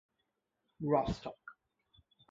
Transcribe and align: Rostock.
Rostock. 0.81 1.37